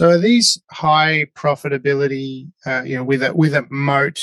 [0.00, 4.18] So are these high profitability, uh, you know, with a with a moat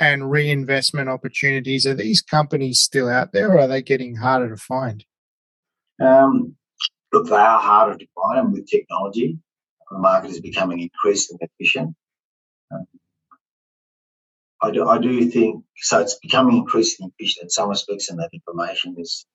[0.00, 1.84] and reinvestment opportunities?
[1.86, 5.04] Are these companies still out there, or are they getting harder to find?
[6.00, 6.56] Um,
[7.12, 9.38] look, they are harder to find, and with technology,
[9.90, 11.94] the market is becoming increasingly efficient.
[12.72, 12.86] Um,
[14.62, 16.00] I do, I do think so.
[16.00, 19.26] It's becoming increasingly efficient in some respects, and that information is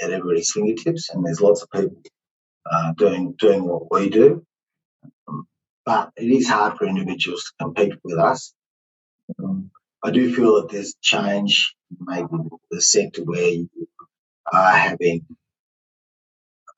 [0.00, 2.00] at everybody's fingertips, and there's lots of people
[2.70, 4.46] uh, doing doing what we do.
[5.86, 8.52] But it is hard for individuals to compete with us.
[9.42, 9.70] Um,
[10.04, 12.28] I do feel that there's change, maybe
[12.70, 13.70] the sector where you
[14.52, 15.26] are having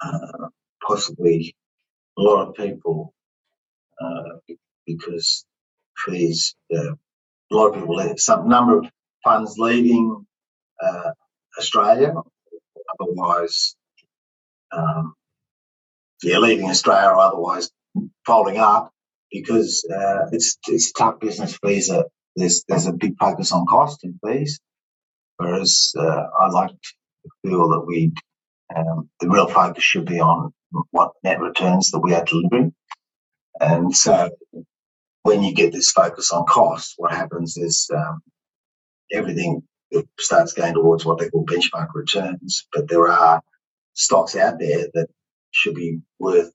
[0.03, 0.49] uh,
[0.87, 1.57] possibly
[2.19, 3.15] a lot of people
[4.01, 4.55] uh,
[4.87, 5.47] because
[5.99, 6.97] fees, uh, a
[7.55, 8.91] lot of people, some number of
[9.25, 10.27] funds leaving
[10.83, 11.11] uh,
[11.59, 12.15] Australia,
[13.01, 13.77] otherwise,
[14.73, 15.15] um,
[16.23, 17.71] yeah, leaving Australia or otherwise
[18.27, 18.93] folding up
[19.31, 21.91] because uh, it's it's tough business fees.
[21.91, 22.05] Are,
[22.37, 24.61] there's there's a big focus on cost and fees,
[25.37, 28.13] whereas uh, I like to feel that we
[28.75, 30.53] um, the real focus should be on
[30.91, 32.75] what net returns that we are delivering.
[33.61, 34.31] And so
[35.23, 38.21] when you get this focus on cost, what happens is um,
[39.13, 39.63] everything
[40.19, 42.67] starts going towards what they call benchmark returns.
[42.73, 43.43] But there are
[43.95, 45.09] stocks out there that
[45.51, 46.53] should be worth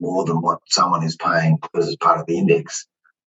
[0.00, 2.86] more than what someone is paying because it's part of the index.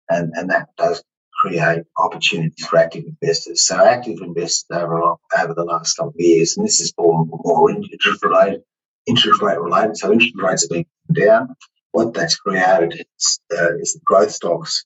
[0.09, 1.03] And, and that does
[1.41, 3.65] create opportunities for active investors.
[3.67, 7.69] So active investors over, over the last couple of years, and this is more, more
[7.71, 8.63] interest related,
[9.05, 9.97] interest rate related.
[9.97, 11.55] So interest rates have been down.
[11.91, 14.85] What that's created is, uh, is the growth stocks.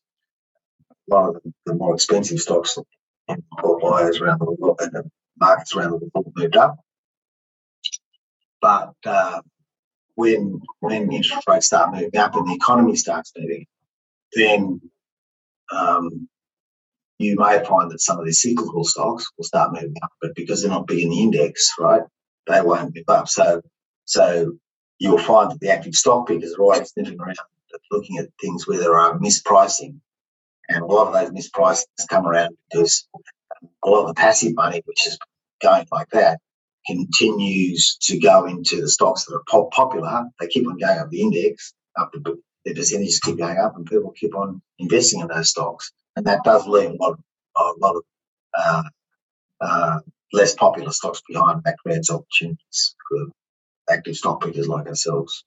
[1.10, 2.78] A lot of the, the more expensive stocks
[3.28, 5.10] in portfolios around the world and the
[5.40, 6.78] markets around the world moved up.
[8.62, 9.42] But uh,
[10.22, 13.66] when when interest rates start moving up and the economy starts moving,
[14.34, 14.80] then
[15.76, 16.30] um,
[17.18, 20.62] you may find that some of these cyclical stocks will start moving up, but because
[20.62, 22.04] they're not big in the index, right,
[22.48, 23.28] they won't move up.
[23.28, 23.62] So,
[24.06, 24.54] so
[25.00, 27.38] you'll find that the active stock pickers are always sniffing around,
[27.90, 29.96] looking at things where there are mispricing,
[30.70, 33.08] and a lot of those mispricings come around because
[33.84, 35.18] a lot of the passive money, which is
[35.64, 36.40] going like that,
[36.86, 40.26] continues to go into the stocks that are popular.
[40.40, 42.42] They keep on going up the index, up the,
[42.74, 46.68] percentages keep going up, and people keep on investing in those stocks and that does
[46.68, 47.20] leave a lot,
[47.56, 48.04] a lot of
[48.58, 48.84] uh,
[49.62, 50.00] uh,
[50.34, 51.64] less popular stocks behind.
[51.64, 53.28] That creates opportunities for
[53.90, 55.44] active stock pickers like ourselves.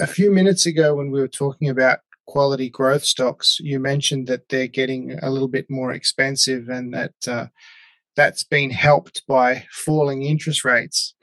[0.00, 4.48] A few minutes ago, when we were talking about quality growth stocks, you mentioned that
[4.48, 7.46] they're getting a little bit more expensive, and that uh,
[8.16, 11.14] that's been helped by falling interest rates.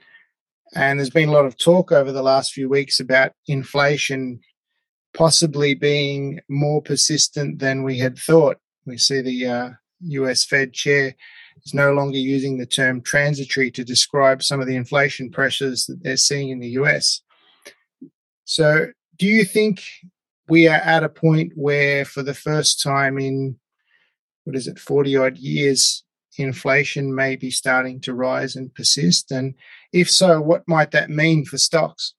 [0.73, 4.39] And there's been a lot of talk over the last few weeks about inflation
[5.13, 8.57] possibly being more persistent than we had thought.
[8.85, 9.69] We see the uh,
[10.01, 11.15] US Fed chair
[11.65, 16.01] is no longer using the term transitory to describe some of the inflation pressures that
[16.01, 17.21] they're seeing in the US.
[18.45, 18.87] So,
[19.17, 19.83] do you think
[20.47, 23.59] we are at a point where, for the first time in
[24.45, 26.03] what is it, 40 odd years,
[26.37, 29.31] inflation may be starting to rise and persist?
[29.31, 29.55] And
[29.91, 32.13] if so, what might that mean for stocks?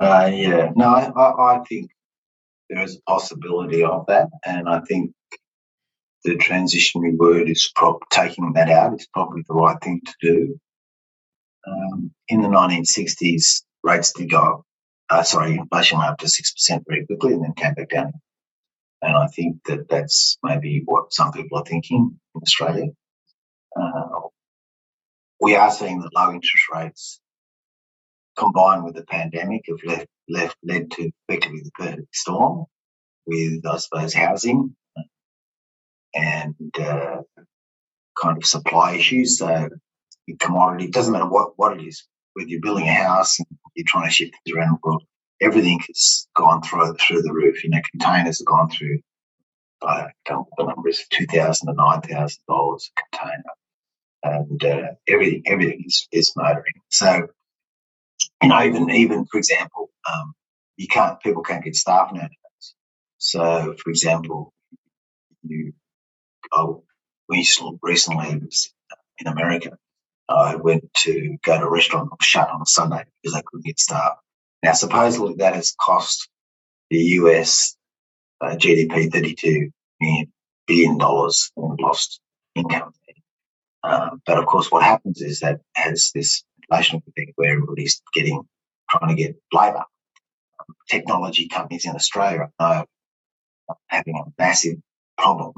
[0.00, 1.90] Uh, yeah, no, I, I think
[2.70, 5.12] there is a possibility of that, and I think
[6.24, 10.60] the transitionary word is prop- taking that out is probably the right thing to do.
[11.66, 14.62] Um, in the 1960s, rates did go up.
[15.10, 18.12] Uh, sorry, inflation went up to 6% very quickly and then came back down.
[19.00, 22.88] And I think that that's maybe what some people are thinking in Australia.
[23.80, 24.28] Uh,
[25.40, 27.20] we are seeing that low interest rates
[28.36, 32.64] combined with the pandemic have left, left led to effectively the perfect storm
[33.26, 34.74] with, I suppose, housing
[36.14, 37.18] and uh,
[38.20, 39.38] kind of supply issues.
[39.38, 39.68] So
[40.40, 43.84] commodity, it doesn't matter what, what it is, whether you're building a house and you're
[43.86, 45.04] trying to ship things around the world,
[45.40, 47.64] everything has gone through through the roof.
[47.64, 49.00] You know, containers have gone through.
[49.82, 53.54] I don't know the number is two thousand to nine thousand dollars a container,
[54.24, 56.74] and uh, everything everything is, is motoring.
[56.88, 57.28] So
[58.42, 60.34] you know, even even for example, um,
[60.76, 62.30] you can't people can't get staff nowadays.
[63.18, 64.52] So, for example,
[65.42, 65.72] you
[66.52, 66.84] oh,
[67.28, 67.46] we
[67.82, 68.72] recently was
[69.18, 69.76] in America.
[70.28, 73.80] I went to go to a restaurant shut on a Sunday because they couldn't get
[73.80, 74.14] staff.
[74.62, 76.28] Now, supposedly that has cost
[76.90, 77.76] the US
[78.40, 79.70] uh, GDP $32
[80.66, 82.20] billion in lost
[82.54, 82.92] income.
[83.82, 88.42] Um, but of course, what happens is that has this inflation thing where everybody's getting
[88.90, 89.84] trying to get labour.
[90.90, 92.86] technology companies in Australia are
[93.86, 94.76] having a massive
[95.16, 95.52] problem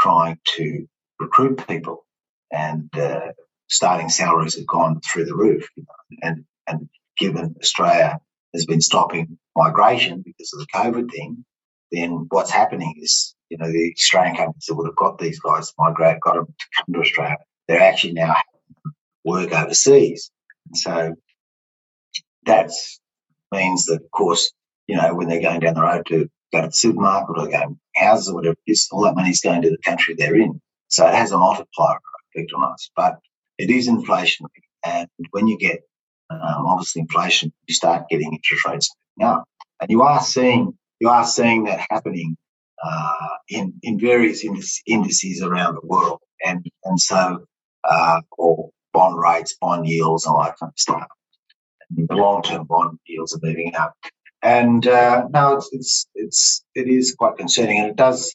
[0.00, 0.86] trying to
[1.18, 2.04] recruit people,
[2.52, 3.32] and uh,
[3.68, 5.68] starting salaries have gone through the roof.
[5.76, 8.20] You know, and and given Australia
[8.54, 11.44] has been stopping migration because of the COVID thing,
[11.92, 15.68] then what's happening is, you know, the Australian companies that would have got these guys
[15.68, 17.36] to migrate, got them to come to Australia,
[17.68, 18.34] they're actually now
[19.24, 20.30] work overseas.
[20.66, 21.14] And so
[22.46, 22.70] that
[23.52, 24.52] means that, of course,
[24.86, 27.50] you know, when they're going down the road to go to the supermarket or go
[27.50, 30.60] to houses or whatever it is, all that money's going to the country they're in.
[30.88, 31.98] So it has a multiplier
[32.34, 32.90] effect on us.
[32.94, 33.18] But
[33.58, 34.48] it is inflationary.
[34.84, 35.82] And when you get
[36.42, 39.44] um, obviously inflation, you start getting interest rates moving up.
[39.80, 42.36] And you are seeing you are seeing that happening
[42.82, 44.44] uh, in in various
[44.86, 47.46] indices around the world, and and so
[47.84, 51.06] uh, or bond rates, bond yields, and all that kind of stuff.
[51.96, 53.94] And the long term bond yields are moving up,
[54.42, 58.34] and uh, no, it's, it's it's it is quite concerning, and it does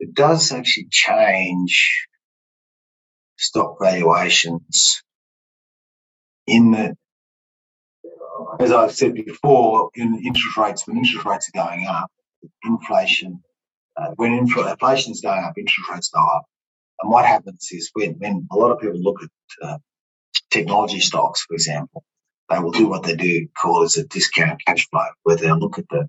[0.00, 2.06] it does actually change
[3.36, 5.02] stock valuations
[6.46, 6.96] in the
[8.60, 12.10] as I've said before, in interest rates, when interest rates are going up,
[12.64, 13.42] inflation,
[13.96, 16.44] uh, when inflation is going up, interest rates go up.
[17.00, 19.30] And what happens is when, when a lot of people look at
[19.66, 19.78] uh,
[20.50, 22.04] technology stocks, for example,
[22.48, 25.78] they will do what they do call as a discount cash flow, where they'll look
[25.78, 26.08] at the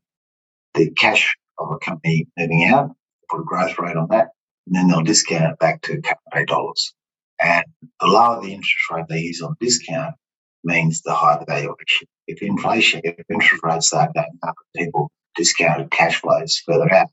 [0.75, 2.91] the cash of a company moving out,
[3.29, 4.29] put a growth rate on that,
[4.67, 6.01] and then they'll discount it back to
[6.31, 6.93] pay dollars.
[7.39, 7.65] And
[7.99, 10.15] the lower the interest rate they use on discount
[10.63, 12.07] means the higher the valuation.
[12.27, 17.09] If inflation, if interest rates start going up, people discounted cash flows further out,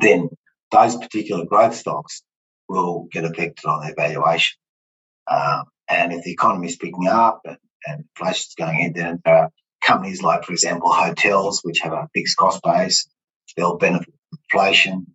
[0.00, 0.28] then
[0.72, 2.22] those particular growth stocks
[2.68, 4.56] will get affected on their valuation.
[5.30, 9.20] Um, and if the economy is picking up and, and inflation is going in, then
[9.24, 9.50] there are
[9.84, 13.08] companies like, for example, hotels, which have a fixed cost base,
[13.56, 15.06] they'll benefit from inflation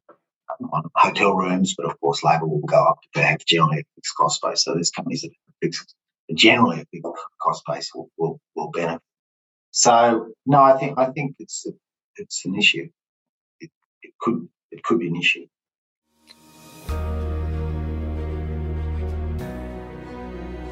[0.71, 2.99] on hotel rooms, but of course, labour will go up.
[3.13, 4.63] They have generally a fixed cost base.
[4.63, 5.95] So there's companies that have fixed,
[6.35, 7.03] generally a big
[7.41, 9.01] cost base will, will, will benefit.
[9.71, 11.71] So no, I think I think it's a,
[12.17, 12.89] it's an issue.
[13.59, 15.47] It, it could it could be an issue.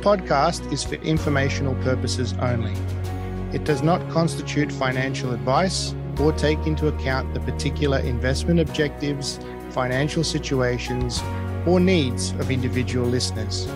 [0.02, 2.74] Podcast is for informational purposes only.
[3.54, 9.40] It does not constitute financial advice or take into account the particular investment objectives,
[9.72, 11.22] financial situations,
[11.66, 13.68] or needs of individual listeners.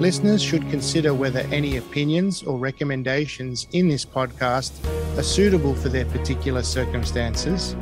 [0.00, 4.72] Listeners should consider whether any opinions or recommendations in this podcast
[5.16, 7.76] are suitable for their particular circumstances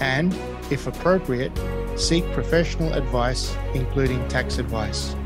[0.00, 0.32] and,
[0.70, 1.50] if appropriate,
[1.96, 5.16] seek professional advice, including tax advice.